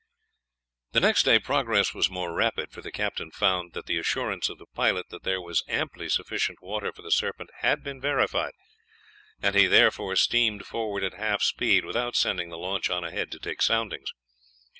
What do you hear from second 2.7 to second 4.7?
for the captain found that the assurance of the